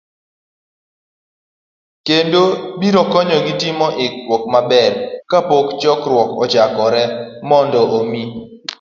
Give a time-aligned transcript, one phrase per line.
[2.07, 2.43] kendo,
[2.79, 4.93] biro konyogi timo ikruok maber
[5.29, 7.03] kapok chokruok ochakore,
[7.49, 8.21] mondo omi